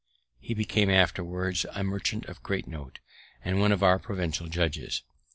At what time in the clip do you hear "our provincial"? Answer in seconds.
3.83-4.47